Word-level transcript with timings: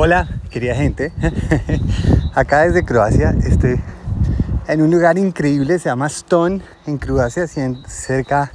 Hola, 0.00 0.28
querida 0.48 0.76
gente. 0.76 1.12
Acá 2.36 2.60
desde 2.60 2.84
Croacia 2.84 3.34
estoy 3.42 3.80
en 4.68 4.80
un 4.80 4.92
lugar 4.92 5.18
increíble, 5.18 5.80
se 5.80 5.88
llama 5.88 6.06
Stone, 6.06 6.60
en 6.86 6.98
Croacia, 6.98 7.48
cerca 7.48 8.52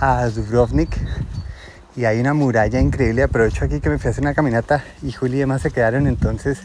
a 0.00 0.26
Dubrovnik. 0.26 0.98
Y 1.94 2.04
hay 2.04 2.18
una 2.18 2.34
muralla 2.34 2.80
increíble. 2.80 3.22
Aprovecho 3.22 3.64
aquí 3.64 3.78
que 3.78 3.90
me 3.90 3.98
fui 3.98 4.08
a 4.08 4.10
hacer 4.10 4.24
una 4.24 4.34
caminata 4.34 4.82
y 5.04 5.12
Juli 5.12 5.36
y 5.36 5.38
demás 5.38 5.62
se 5.62 5.70
quedaron, 5.70 6.08
entonces 6.08 6.58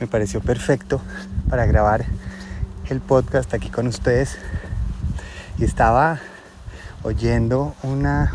me 0.00 0.08
pareció 0.08 0.40
perfecto 0.40 1.00
para 1.48 1.64
grabar 1.64 2.04
el 2.90 3.00
podcast 3.00 3.54
aquí 3.54 3.68
con 3.68 3.86
ustedes. 3.86 4.38
Y 5.58 5.62
estaba 5.62 6.18
oyendo 7.04 7.76
una 7.84 8.32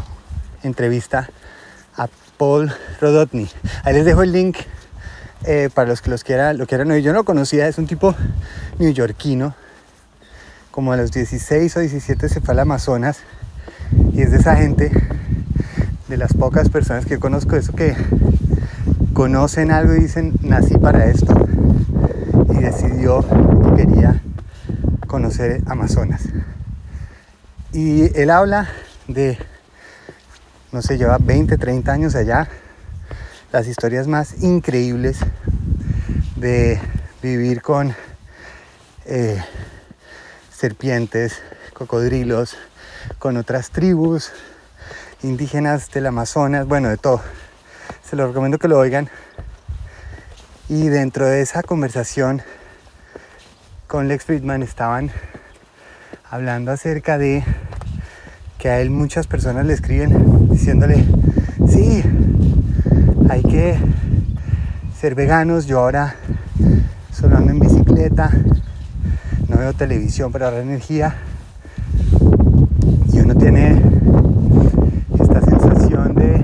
entrevista 0.63 1.27
a 1.97 2.07
Paul 2.37 2.71
Rodotny. 3.01 3.49
Ahí 3.83 3.93
les 3.93 4.05
dejo 4.05 4.23
el 4.23 4.31
link 4.31 4.55
eh, 5.45 5.69
para 5.73 5.89
los 5.89 6.01
que 6.01 6.09
los 6.09 6.23
quieran, 6.23 6.57
lo 6.57 6.67
quieran 6.67 6.91
oír. 6.91 7.03
Yo 7.03 7.13
no 7.13 7.23
conocía, 7.23 7.67
es 7.67 7.77
un 7.77 7.87
tipo 7.87 8.15
neoyorquino. 8.79 9.55
Como 10.71 10.93
a 10.93 10.97
los 10.97 11.11
16 11.11 11.77
o 11.77 11.79
17 11.79 12.29
se 12.29 12.41
fue 12.41 12.53
al 12.53 12.59
Amazonas 12.59 13.19
y 14.13 14.21
es 14.21 14.31
de 14.31 14.37
esa 14.37 14.55
gente, 14.55 14.91
de 16.07 16.17
las 16.17 16.33
pocas 16.33 16.69
personas 16.69 17.05
que 17.05 17.19
conozco, 17.19 17.55
eso 17.55 17.73
que 17.73 17.95
conocen 19.13 19.71
algo 19.71 19.95
y 19.95 20.01
dicen, 20.01 20.33
nací 20.41 20.77
para 20.77 21.05
esto. 21.05 21.33
Y 22.53 22.57
decidió 22.59 23.25
que 23.75 23.85
quería 23.85 24.21
conocer 25.07 25.61
Amazonas. 25.65 26.23
Y 27.73 28.17
él 28.19 28.29
habla 28.29 28.69
de, 29.07 29.37
no 30.71 30.81
sé, 30.81 30.97
lleva 30.97 31.17
20, 31.19 31.57
30 31.57 31.91
años 31.91 32.15
allá 32.15 32.47
las 33.51 33.67
historias 33.67 34.07
más 34.07 34.43
increíbles 34.43 35.19
de 36.35 36.79
vivir 37.21 37.61
con 37.61 37.95
eh, 39.05 39.41
serpientes, 40.51 41.41
cocodrilos, 41.73 42.57
con 43.19 43.37
otras 43.37 43.69
tribus 43.69 44.31
indígenas 45.23 45.89
del 45.91 46.07
Amazonas, 46.07 46.67
bueno, 46.67 46.89
de 46.89 46.97
todo. 46.97 47.21
Se 48.03 48.15
lo 48.15 48.27
recomiendo 48.27 48.57
que 48.59 48.67
lo 48.67 48.77
oigan. 48.77 49.09
Y 50.67 50.89
dentro 50.89 51.25
de 51.25 51.41
esa 51.41 51.63
conversación 51.63 52.41
con 53.87 54.09
Lex 54.09 54.25
Friedman 54.25 54.61
estaban 54.61 55.11
hablando 56.29 56.71
acerca 56.71 57.17
de 57.17 57.45
que 58.57 58.69
a 58.69 58.81
él 58.81 58.89
muchas 58.89 59.27
personas 59.27 59.65
le 59.65 59.73
escriben 59.73 60.49
diciéndole, 60.49 61.05
sí, 61.69 62.03
hay 63.29 63.41
que 63.43 63.77
ser 64.99 65.15
veganos. 65.15 65.65
Yo 65.65 65.79
ahora 65.79 66.15
solo 67.11 67.37
ando 67.37 67.51
en 67.51 67.59
bicicleta, 67.59 68.31
no 69.47 69.57
veo 69.57 69.73
televisión 69.73 70.31
para 70.31 70.45
ahorrar 70.45 70.61
energía. 70.61 71.15
Y 73.11 73.19
uno 73.19 73.35
tiene 73.35 73.81
esta 75.19 75.41
sensación 75.41 76.15
de 76.15 76.41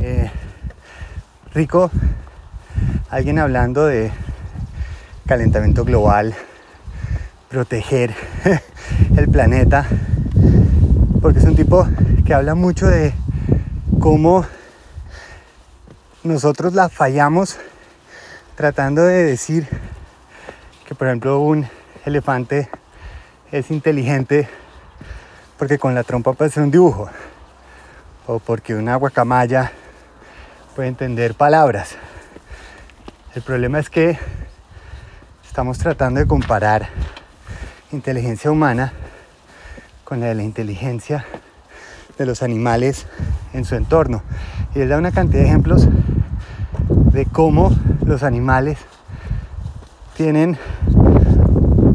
eh, 0.00 0.30
rico, 1.52 1.90
alguien 3.10 3.38
hablando 3.38 3.86
de 3.86 4.10
calentamiento 5.26 5.84
global, 5.84 6.34
proteger 7.48 8.14
el 9.16 9.28
planeta, 9.28 9.86
porque 11.20 11.40
es 11.40 11.44
un 11.44 11.56
tipo 11.56 11.86
que 12.24 12.34
habla 12.34 12.54
mucho 12.54 12.86
de 12.86 13.12
cómo 13.98 14.44
nosotros 16.26 16.74
la 16.74 16.88
fallamos 16.88 17.56
tratando 18.56 19.02
de 19.02 19.24
decir 19.24 19.68
que 20.86 20.94
por 20.94 21.06
ejemplo 21.06 21.40
un 21.40 21.68
elefante 22.04 22.68
es 23.52 23.70
inteligente 23.70 24.48
porque 25.58 25.78
con 25.78 25.94
la 25.94 26.02
trompa 26.02 26.32
puede 26.32 26.50
hacer 26.50 26.62
un 26.62 26.70
dibujo 26.70 27.08
o 28.26 28.40
porque 28.40 28.74
una 28.74 28.96
guacamaya 28.96 29.72
puede 30.74 30.88
entender 30.88 31.34
palabras. 31.34 31.96
El 33.34 33.42
problema 33.42 33.78
es 33.78 33.88
que 33.88 34.18
estamos 35.46 35.78
tratando 35.78 36.20
de 36.20 36.26
comparar 36.26 36.88
inteligencia 37.92 38.50
humana 38.50 38.92
con 40.04 40.20
la 40.20 40.26
de 40.26 40.34
la 40.34 40.42
inteligencia 40.42 41.24
de 42.18 42.26
los 42.26 42.42
animales 42.42 43.06
en 43.52 43.64
su 43.64 43.74
entorno. 43.74 44.22
Y 44.74 44.80
él 44.80 44.88
da 44.88 44.98
una 44.98 45.12
cantidad 45.12 45.42
de 45.42 45.48
ejemplos 45.48 45.88
de 47.16 47.24
cómo 47.24 47.74
los 48.04 48.22
animales 48.22 48.76
tienen 50.18 50.58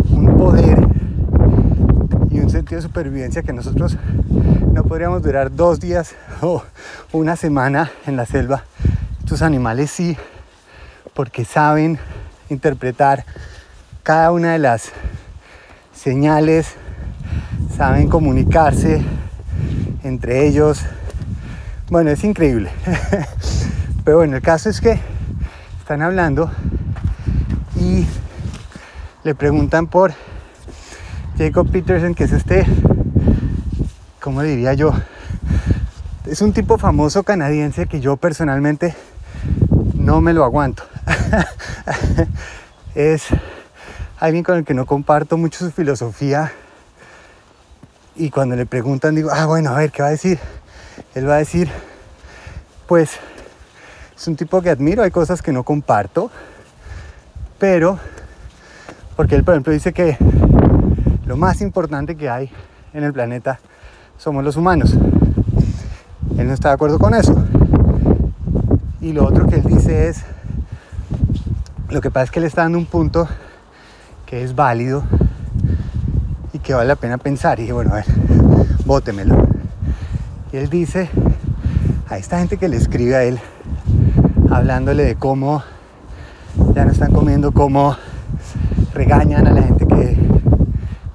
un 0.10 0.36
poder 0.36 0.80
y 2.32 2.40
un 2.40 2.50
sentido 2.50 2.82
de 2.82 2.88
supervivencia 2.88 3.44
que 3.44 3.54
nosotros 3.54 3.98
no 4.74 4.84
podríamos 4.84 5.22
durar 5.22 5.56
dos 5.56 5.80
días 5.80 6.16
o 6.42 6.64
una 7.12 7.36
semana 7.36 7.92
en 8.08 8.16
la 8.16 8.26
selva. 8.26 8.64
Estos 9.20 9.44
animales 9.44 9.92
sí, 9.92 10.18
porque 11.14 11.46
saben 11.46 12.00
interpretar 12.50 13.24
cada 14.02 14.32
una 14.32 14.54
de 14.54 14.60
las 14.60 14.92
señales, 15.94 16.74
saben 17.78 18.10
comunicarse 18.10 19.04
entre 20.04 20.48
ellos. 20.48 20.82
Bueno, 21.92 22.10
es 22.10 22.24
increíble. 22.24 22.72
Pero 24.04 24.18
bueno, 24.18 24.38
el 24.38 24.42
caso 24.42 24.68
es 24.68 24.82
que 24.82 25.11
están 25.82 26.04
hablando 26.04 26.52
y 27.76 28.06
le 29.24 29.34
preguntan 29.34 29.88
por 29.88 30.14
Jacob 31.40 31.72
Peterson, 31.72 32.14
que 32.14 32.26
es 32.26 32.32
este, 32.32 32.68
¿cómo 34.20 34.44
diría 34.44 34.76
yo? 34.76 34.94
Es 36.28 36.44
un 36.44 36.54
tipo 36.54 36.78
famoso 36.78 37.24
canadiense 37.24 37.88
que 37.88 38.00
yo 38.00 38.16
personalmente 38.16 38.96
no 39.96 40.22
me 40.22 40.34
lo 40.34 40.44
aguanto. 40.44 40.84
es 42.96 43.26
alguien 44.20 44.44
con 44.44 44.60
el 44.60 44.66
que 44.66 44.76
no 44.76 44.86
comparto 44.86 45.36
mucho 45.36 45.66
su 45.66 45.72
filosofía 45.72 46.52
y 48.16 48.30
cuando 48.30 48.56
le 48.56 48.68
preguntan 48.68 49.16
digo, 49.16 49.32
ah, 49.34 49.48
bueno, 49.48 49.72
a 49.72 49.80
ver, 49.80 49.92
¿qué 49.92 50.04
va 50.04 50.10
a 50.10 50.12
decir? 50.12 50.38
Él 51.16 51.28
va 51.28 51.36
a 51.36 51.40
decir, 51.40 51.72
pues 52.88 53.20
es 54.22 54.28
un 54.28 54.36
tipo 54.36 54.62
que 54.62 54.70
admiro, 54.70 55.02
hay 55.02 55.10
cosas 55.10 55.42
que 55.42 55.52
no 55.52 55.64
comparto, 55.64 56.30
pero 57.58 57.98
porque 59.16 59.34
él, 59.34 59.44
por 59.44 59.56
ejemplo, 59.56 59.74
dice 59.74 59.94
que 59.94 60.16
lo 61.26 61.38
más 61.38 61.60
importante 61.60 62.16
que 62.16 62.30
hay 62.30 62.52
en 62.94 63.04
el 63.04 63.14
planeta 63.14 63.60
somos 64.20 64.44
los 64.44 64.58
humanos. 64.58 64.96
Él 66.38 66.46
no 66.46 66.54
está 66.54 66.70
de 66.70 66.76
acuerdo 66.76 67.00
con 67.00 67.16
eso. 67.16 67.36
Y 69.02 69.12
lo 69.14 69.26
otro 69.26 69.48
que 69.48 69.56
él 69.56 69.64
dice 69.64 70.10
es, 70.10 70.24
lo 71.90 72.00
que 72.00 72.12
pasa 72.12 72.26
es 72.26 72.30
que 72.30 72.38
él 72.38 72.46
está 72.46 72.62
dando 72.62 72.78
un 72.78 72.86
punto 72.86 73.28
que 74.28 74.44
es 74.44 74.54
válido 74.54 75.02
y 76.54 76.60
que 76.60 76.76
vale 76.76 76.90
la 76.90 76.96
pena 76.96 77.18
pensar. 77.18 77.58
Y 77.58 77.64
dije, 77.64 77.74
bueno, 77.74 77.94
a 77.94 77.96
ver, 77.96 78.06
bótemelo. 78.86 79.48
Y 80.54 80.58
él 80.58 80.70
dice, 80.70 81.10
a 82.08 82.20
esta 82.20 82.38
gente 82.38 82.58
que 82.58 82.70
le 82.70 82.78
escribe 82.78 83.16
a 83.16 83.24
él, 83.24 83.40
hablándole 84.52 85.06
de 85.06 85.16
cómo 85.16 85.64
ya 86.76 86.84
no 86.84 86.92
están 86.92 87.14
comiendo, 87.14 87.54
cómo 87.54 87.96
regañan 88.94 89.48
a 89.48 89.52
la 89.52 89.64
gente 89.64 89.88
que 89.88 90.18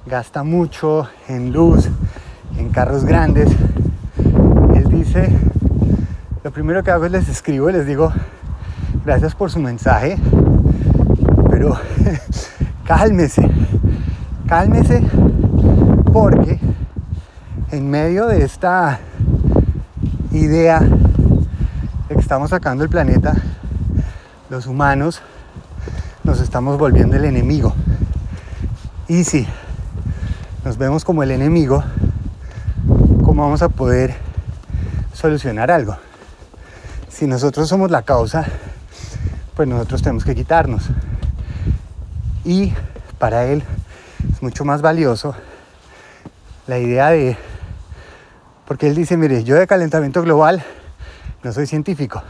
gasta 0.07 0.43
mucho 0.43 1.07
en 1.27 1.53
luz, 1.53 1.87
en 2.57 2.69
carros 2.69 3.05
grandes. 3.05 3.49
Él 4.75 4.89
dice, 4.89 5.29
lo 6.43 6.51
primero 6.51 6.83
que 6.83 6.89
hago 6.89 7.05
es 7.05 7.11
les 7.11 7.29
escribo 7.29 7.69
y 7.69 7.73
les 7.73 7.85
digo, 7.85 8.11
gracias 9.05 9.35
por 9.35 9.51
su 9.51 9.59
mensaje, 9.59 10.17
pero 11.51 11.77
cálmese, 12.85 13.47
cálmese 14.47 15.03
porque 16.11 16.59
en 17.71 17.87
medio 17.87 18.25
de 18.25 18.43
esta 18.43 18.99
idea 20.31 20.81
estamos 22.27 22.49
sacando 22.49 22.83
el 22.83 22.89
planeta, 22.89 23.35
los 24.49 24.67
humanos, 24.67 25.21
nos 26.25 26.41
estamos 26.41 26.77
volviendo 26.77 27.15
el 27.15 27.23
enemigo. 27.23 27.73
Y 29.07 29.23
si 29.23 29.47
nos 30.65 30.77
vemos 30.77 31.05
como 31.05 31.23
el 31.23 31.31
enemigo, 31.31 31.85
¿cómo 33.23 33.43
vamos 33.43 33.61
a 33.61 33.69
poder 33.69 34.13
solucionar 35.13 35.71
algo? 35.71 35.95
Si 37.07 37.27
nosotros 37.27 37.69
somos 37.69 37.91
la 37.91 38.01
causa, 38.01 38.45
pues 39.55 39.69
nosotros 39.69 40.01
tenemos 40.01 40.25
que 40.25 40.35
quitarnos. 40.35 40.83
Y 42.43 42.73
para 43.19 43.45
él 43.45 43.63
es 44.33 44.41
mucho 44.41 44.65
más 44.65 44.81
valioso 44.81 45.33
la 46.67 46.77
idea 46.77 47.07
de, 47.11 47.37
porque 48.67 48.87
él 48.89 48.95
dice, 48.95 49.15
mire, 49.15 49.45
yo 49.45 49.55
de 49.55 49.65
calentamiento 49.65 50.21
global 50.23 50.61
no 51.47 51.53
soy 51.53 51.65
científico. 51.65 52.21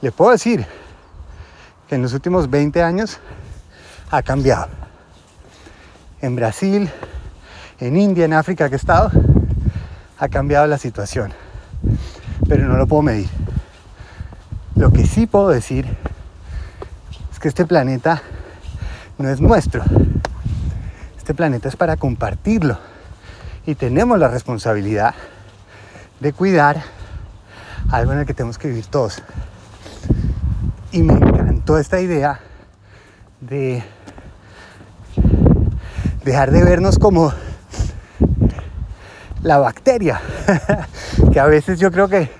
le 0.00 0.10
puedo 0.12 0.30
decir 0.30 0.64
que 1.86 1.96
en 1.96 2.00
los 2.00 2.14
últimos 2.14 2.48
20 2.48 2.82
años 2.82 3.18
ha 4.10 4.22
cambiado. 4.22 4.68
En 6.22 6.34
Brasil, 6.34 6.90
en 7.78 7.96
India, 7.98 8.24
en 8.24 8.32
África 8.32 8.70
que 8.70 8.76
he 8.76 8.78
estado, 8.78 9.10
ha 10.18 10.28
cambiado 10.28 10.66
la 10.66 10.78
situación. 10.78 11.34
Pero 12.48 12.66
no 12.66 12.78
lo 12.78 12.86
puedo 12.86 13.02
medir. 13.02 13.28
Lo 14.74 14.90
que 14.90 15.06
sí 15.06 15.26
puedo 15.26 15.50
decir 15.50 15.86
es 17.30 17.38
que 17.38 17.48
este 17.48 17.66
planeta 17.66 18.22
no 19.18 19.28
es 19.28 19.38
nuestro. 19.38 19.84
Este 21.18 21.34
planeta 21.34 21.68
es 21.68 21.76
para 21.76 21.98
compartirlo. 21.98 22.78
Y 23.66 23.74
tenemos 23.74 24.18
la 24.18 24.28
responsabilidad 24.28 25.14
de 26.20 26.32
cuidar 26.32 26.97
algo 27.90 28.12
en 28.12 28.20
el 28.20 28.26
que 28.26 28.34
tenemos 28.34 28.58
que 28.58 28.68
vivir 28.68 28.86
todos. 28.86 29.22
Y 30.92 31.02
me 31.02 31.14
encantó 31.14 31.78
esta 31.78 32.00
idea 32.00 32.40
de 33.40 33.82
dejar 36.24 36.50
de 36.50 36.64
vernos 36.64 36.98
como 36.98 37.32
la 39.42 39.58
bacteria, 39.58 40.20
que 41.32 41.40
a 41.40 41.46
veces 41.46 41.78
yo 41.78 41.90
creo 41.90 42.08
que 42.08 42.30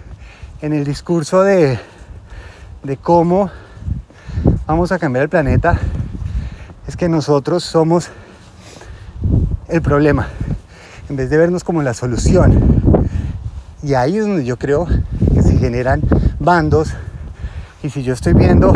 en 0.61 0.73
el 0.73 0.85
discurso 0.85 1.43
de, 1.43 1.79
de 2.83 2.97
cómo 2.97 3.51
vamos 4.67 4.93
a 4.93 4.99
cambiar 4.99 5.25
el 5.25 5.29
planeta, 5.29 5.79
es 6.87 6.97
que 6.97 7.09
nosotros 7.09 7.65
somos 7.65 8.11
el 9.69 9.81
problema, 9.83 10.29
en 11.09 11.17
vez 11.17 11.31
de 11.31 11.37
vernos 11.37 11.65
como 11.65 11.83
la 11.83 11.95
solución. 11.95 12.79
Y 13.83 13.95
ahí 13.95 14.19
es 14.19 14.27
donde 14.27 14.45
yo 14.45 14.59
creo 14.59 14.89
se 15.43 15.57
generan 15.59 16.03
bandos. 16.39 16.95
Y 17.83 17.91
si 17.91 18.03
yo 18.03 18.15
estoy 18.15 18.33
viendo 18.33 18.73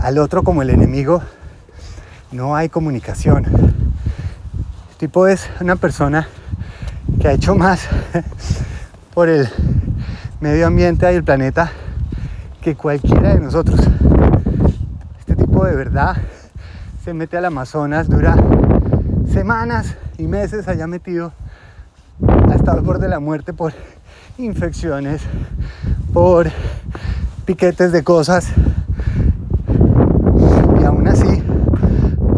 al 0.00 0.18
otro 0.18 0.42
como 0.42 0.62
el 0.62 0.70
enemigo, 0.70 1.22
no 2.32 2.56
hay 2.56 2.68
comunicación. 2.68 3.44
El 3.46 4.96
tipo 4.98 5.26
es 5.26 5.48
una 5.60 5.76
persona 5.76 6.28
que 7.20 7.28
ha 7.28 7.32
hecho 7.32 7.54
más 7.54 7.88
por 9.14 9.28
el 9.28 9.48
medio 10.40 10.66
ambiente 10.66 11.10
y 11.12 11.16
el 11.16 11.24
planeta 11.24 11.72
que 12.60 12.74
cualquiera 12.74 13.34
de 13.34 13.40
nosotros. 13.40 13.80
Este 15.18 15.36
tipo 15.36 15.64
de 15.64 15.74
verdad 15.74 16.16
se 17.04 17.14
mete 17.14 17.36
al 17.36 17.46
Amazonas, 17.46 18.08
dura 18.08 18.36
semanas 19.32 19.96
y 20.18 20.26
meses 20.26 20.68
allá 20.68 20.86
metido, 20.86 21.32
ha 22.26 22.54
estado 22.54 22.78
al 22.78 22.84
borde 22.84 23.04
de 23.04 23.08
la 23.08 23.20
muerte 23.20 23.52
por 23.52 23.72
infecciones, 24.38 25.20
por 26.12 26.48
piquetes 27.44 27.90
de 27.90 28.04
cosas. 28.04 28.48
Y 30.80 30.84
aún 30.84 31.08
así, 31.08 31.42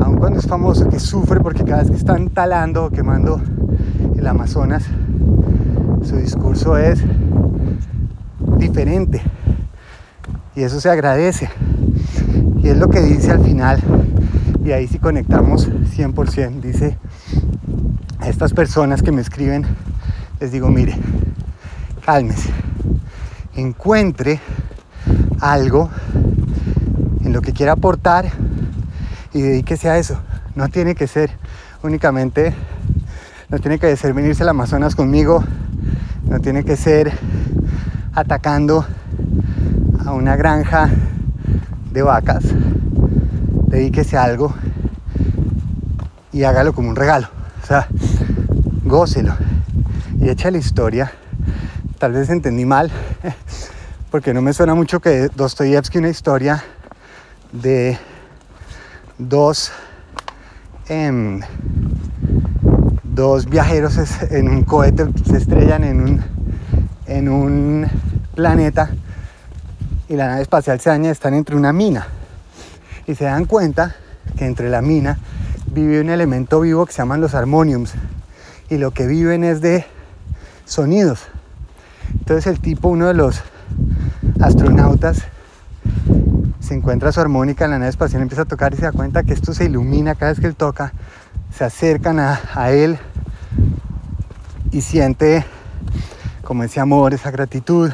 aun 0.00 0.17
cuando 0.17 0.38
es 0.38 0.47
famoso 0.47 0.88
que 0.88 0.99
sufre 0.99 1.41
porque 1.41 1.62
cada 1.62 1.82
vez 1.82 1.91
que 1.91 1.97
están 1.99 2.31
talando 2.31 2.87
o 2.87 2.91
quemando 2.91 3.41
el 4.17 4.26
Amazonas, 4.26 4.85
su 6.02 6.17
discurso 6.17 6.79
es 6.79 7.02
diferente. 8.56 9.20
Y 10.56 10.62
eso 10.62 10.81
se 10.81 10.88
agradece. 10.88 11.50
Y 12.62 12.69
es 12.69 12.79
lo 12.79 12.88
que 12.88 13.00
dice 13.00 13.31
al 13.31 13.44
final. 13.44 13.79
Y 14.64 14.73
ahí 14.73 14.87
sí 14.87 14.99
conectamos 14.99 15.69
100%. 15.70 16.61
Dice 16.61 16.96
a 18.19 18.29
estas 18.29 18.53
personas 18.55 19.03
que 19.03 19.12
me 19.12 19.20
escriben, 19.20 19.64
les 20.41 20.53
digo, 20.53 20.69
mire, 20.69 20.96
cálmese, 22.00 22.50
encuentre 23.55 24.41
algo 25.41 25.91
en 27.25 27.32
lo 27.32 27.43
que 27.43 27.52
quiera 27.52 27.73
aportar 27.73 28.31
y 29.32 29.41
dedíquese 29.41 29.88
a 29.88 29.99
eso. 29.99 30.19
No 30.55 30.69
tiene 30.69 30.94
que 30.94 31.06
ser 31.06 31.31
únicamente, 31.82 32.55
no 33.49 33.58
tiene 33.58 33.79
que 33.79 33.94
ser 33.97 34.14
venirse 34.14 34.43
al 34.43 34.50
Amazonas 34.50 34.94
conmigo, 34.94 35.44
no 36.29 36.41
tiene 36.41 36.64
que 36.64 36.76
ser 36.76 37.12
atacando 38.14 38.85
a 40.05 40.12
una 40.12 40.37
granja 40.37 40.91
de 41.93 42.03
vacas. 42.03 42.44
Dedíquese 43.69 44.17
a 44.17 44.25
algo 44.25 44.53
y 46.32 46.43
hágalo 46.44 46.73
como 46.73 46.88
un 46.88 46.96
regalo. 46.96 47.29
O 47.62 47.67
sea, 47.67 47.87
gócelo 48.85 49.35
y 50.20 50.29
echa 50.29 50.50
la 50.50 50.58
historia 50.58 51.12
tal 52.00 52.12
vez 52.12 52.31
entendí 52.31 52.64
mal, 52.64 52.91
porque 54.11 54.32
no 54.32 54.41
me 54.41 54.55
suena 54.55 54.75
mucho 54.75 55.00
que 55.00 55.29
Dostoyevsky 55.37 55.99
una 55.99 56.08
historia 56.08 56.64
de 57.52 57.99
dos, 59.19 59.70
em, 60.88 61.43
dos 63.05 63.44
viajeros 63.44 63.99
en 64.31 64.49
un 64.49 64.64
cohete 64.64 65.08
se 65.29 65.37
estrellan 65.37 65.85
en 65.85 66.00
un, 66.00 66.25
en 67.06 67.29
un 67.29 67.87
planeta 68.35 68.88
y 70.08 70.17
la 70.17 70.26
nave 70.26 70.41
espacial 70.41 70.81
se 70.81 70.88
daña, 70.88 71.11
están 71.11 71.35
entre 71.35 71.55
una 71.55 71.75
mina. 71.75 72.06
Y 73.06 73.14
se 73.14 73.25
dan 73.25 73.44
cuenta 73.44 73.94
que 74.38 74.46
entre 74.46 74.70
la 74.70 74.81
mina 74.81 75.19
vive 75.67 76.00
un 76.00 76.08
elemento 76.08 76.61
vivo 76.61 76.87
que 76.87 76.93
se 76.94 76.99
llaman 77.03 77.20
los 77.20 77.35
armoniums 77.35 77.93
y 78.70 78.79
lo 78.79 78.93
que 78.93 79.06
viven 79.06 79.44
es 79.44 79.61
de 79.61 79.85
sonidos 80.64 81.29
entonces 82.12 82.46
el 82.46 82.60
tipo, 82.60 82.88
uno 82.88 83.06
de 83.06 83.14
los 83.14 83.42
astronautas, 84.40 85.24
se 86.60 86.74
encuentra 86.74 87.10
su 87.10 87.20
armónica 87.20 87.64
en 87.64 87.72
la 87.72 87.78
nave 87.78 87.90
espacial, 87.90 88.22
empieza 88.22 88.42
a 88.42 88.44
tocar 88.44 88.72
y 88.74 88.76
se 88.76 88.82
da 88.82 88.92
cuenta 88.92 89.24
que 89.24 89.32
esto 89.32 89.52
se 89.52 89.64
ilumina 89.64 90.14
cada 90.14 90.30
vez 90.30 90.40
que 90.40 90.46
él 90.46 90.54
toca, 90.54 90.92
se 91.56 91.64
acercan 91.64 92.20
a, 92.20 92.70
él 92.70 92.98
y 94.70 94.80
siente 94.82 95.44
como 96.44 96.62
ese 96.62 96.78
amor, 96.78 97.12
esa 97.12 97.30
gratitud 97.30 97.90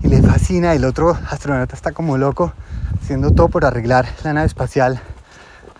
y 0.00 0.08
le 0.08 0.22
fascina. 0.22 0.72
El 0.72 0.84
otro 0.84 1.18
astronauta 1.30 1.74
está 1.74 1.92
como 1.92 2.16
loco 2.16 2.52
haciendo 3.02 3.32
todo 3.32 3.48
por 3.48 3.64
arreglar 3.64 4.06
la 4.24 4.32
nave 4.32 4.46
espacial 4.46 5.00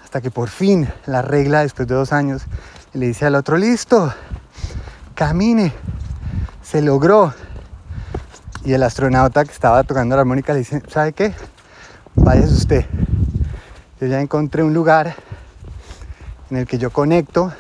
hasta 0.05 0.21
que 0.21 0.31
por 0.31 0.49
fin 0.49 0.89
la 1.07 1.21
arregla 1.21 1.63
después 1.63 1.89
de 1.89 1.95
dos 1.95 2.13
años 2.13 2.43
y 2.93 2.99
le 2.99 3.07
dice 3.07 3.25
al 3.25 3.37
otro, 3.37 3.57
listo, 3.57 4.13
camine 5.15 5.73
se 6.67 6.83
logró. 6.83 7.33
Y 8.65 8.73
el 8.73 8.83
astronauta 8.83 9.45
que 9.45 9.53
estaba 9.53 9.85
tocando 9.85 10.17
la 10.17 10.23
armónica 10.23 10.53
le 10.53 10.61
dice, 10.61 10.83
¿sabe 10.89 11.13
qué? 11.13 11.33
Váyase 12.17 12.53
usted. 12.53 12.87
Yo 14.01 14.09
ya 14.09 14.21
encontré 14.21 14.65
un 14.65 14.75
lugar 14.75 15.15
en 16.51 16.57
el 16.57 16.67
que 16.67 16.77
yo 16.77 16.91
conecto, 16.91 17.53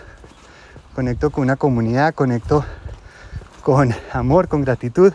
conecto 0.94 1.30
con 1.30 1.44
una 1.44 1.54
comunidad, 1.54 2.14
conecto 2.14 2.64
con 3.62 3.94
amor, 4.12 4.48
con 4.48 4.62
gratitud. 4.62 5.12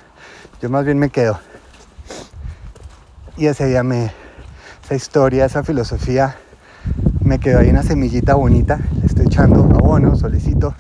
Yo 0.62 0.70
más 0.70 0.86
bien 0.86 0.98
me 0.98 1.10
quedo. 1.10 1.40
Y 3.36 3.48
ese 3.48 3.68
día 3.68 3.84
me, 3.84 4.14
esa 4.86 4.96
historia, 4.96 5.46
esa 5.46 5.64
filosofía, 5.64 6.38
me 7.20 7.40
quedó 7.40 7.60
ahí 7.60 7.70
una 7.70 7.84
semillita 7.84 8.36
bonita. 8.36 8.80
Le 9.02 9.06
estoy 9.06 9.26
echando 9.26 9.64
abono, 9.64 10.16
solicito. 10.16 10.76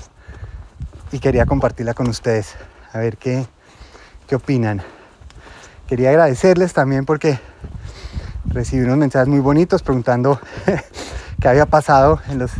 Y 1.11 1.19
quería 1.19 1.45
compartirla 1.45 1.93
con 1.93 2.07
ustedes 2.07 2.55
a 2.93 2.99
ver 2.99 3.17
qué, 3.17 3.45
qué 4.27 4.35
opinan. 4.35 4.81
Quería 5.87 6.09
agradecerles 6.09 6.73
también 6.73 7.05
porque 7.05 7.39
recibí 8.45 8.83
unos 8.83 8.97
mensajes 8.97 9.27
muy 9.27 9.39
bonitos 9.39 9.83
preguntando 9.83 10.39
qué 11.39 11.47
había 11.47 11.65
pasado 11.65 12.19
en 12.29 12.39
los 12.39 12.51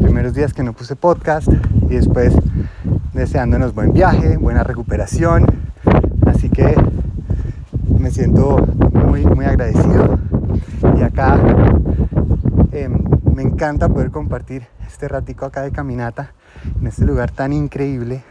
primeros 0.00 0.34
días 0.34 0.52
que 0.52 0.62
no 0.62 0.72
puse 0.72 0.96
podcast 0.96 1.48
y 1.88 1.94
después 1.94 2.34
deseándonos 3.12 3.74
buen 3.74 3.92
viaje, 3.92 4.36
buena 4.36 4.62
recuperación. 4.64 5.46
Así 6.26 6.48
que 6.50 6.74
me 7.98 8.10
siento 8.10 8.58
muy, 8.92 9.24
muy 9.24 9.44
agradecido 9.44 10.18
y 10.98 11.02
acá 11.02 11.38
em, 12.72 13.02
me 13.34 13.42
encanta 13.42 13.88
poder 13.88 14.10
compartir 14.10 14.66
este 14.86 15.08
ratico 15.08 15.46
acá 15.46 15.62
de 15.62 15.72
caminata 15.72 16.32
en 16.80 16.86
este 16.86 17.04
lugar 17.04 17.30
tan 17.30 17.52
increíble 17.52 18.22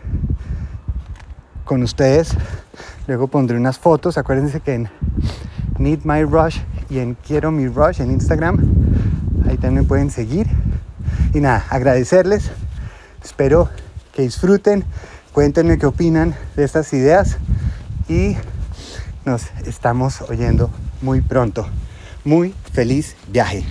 con 1.65 1.84
ustedes. 1.84 2.36
Luego 3.08 3.27
pondré 3.27 3.58
unas 3.58 3.79
fotos. 3.79 4.17
Acuérdense 4.17 4.60
que 4.60 4.75
en 4.75 4.89
Need 5.77 6.00
My 6.03 6.24
Rush 6.24 6.60
y 6.89 7.00
en 7.00 7.15
Quiero 7.15 7.51
Mi 7.51 7.67
Rush 7.67 8.01
en 8.01 8.12
Instagram, 8.12 8.58
ahí 9.48 9.58
también 9.58 9.88
pueden 9.88 10.12
seguir. 10.12 10.48
Y 11.34 11.39
nada, 11.39 11.65
agradecerles. 11.70 12.51
Espero 13.24 13.70
que 14.13 14.22
disfruten. 14.22 14.86
Cuéntenme 15.32 15.77
qué 15.77 15.86
opinan 15.86 16.36
de 16.55 16.63
estas 16.63 16.93
ideas. 16.93 17.38
Y 18.08 18.38
nos 19.25 19.48
estamos 19.65 20.22
oyendo 20.22 20.70
muy 21.01 21.22
pronto. 21.22 21.67
Muy 22.24 22.53
feliz 22.72 23.15
viaje. 23.29 23.65